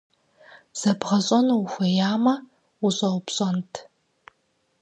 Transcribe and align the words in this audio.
Зэбгъэщӏэну 0.79 1.57
ухуеямэ, 1.63 2.35
ущӏэупщӏэнт. 2.85 3.73